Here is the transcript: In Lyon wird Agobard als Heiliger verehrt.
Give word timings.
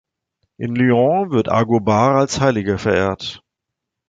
In 0.57 0.73
Lyon 0.75 1.29
wird 1.29 1.47
Agobard 1.51 2.15
als 2.21 2.39
Heiliger 2.41 2.79
verehrt. 2.79 3.43